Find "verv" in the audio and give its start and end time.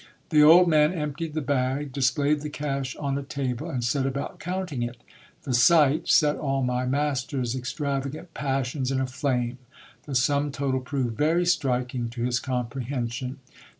11.19-11.45